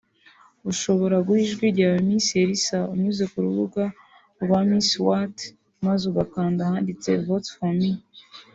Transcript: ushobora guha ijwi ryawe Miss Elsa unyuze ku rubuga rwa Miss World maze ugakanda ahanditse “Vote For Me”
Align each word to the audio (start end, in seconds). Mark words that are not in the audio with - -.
ushobora 0.71 1.15
guha 1.25 1.41
ijwi 1.45 1.65
ryawe 1.73 1.99
Miss 2.07 2.27
Elsa 2.41 2.79
unyuze 2.93 3.23
ku 3.31 3.37
rubuga 3.45 3.83
rwa 4.43 4.59
Miss 4.69 4.89
World 5.05 5.37
maze 5.85 6.03
ugakanda 6.11 6.59
ahanditse 6.63 7.09
“Vote 7.27 7.49
For 7.57 7.71
Me” 7.79 7.89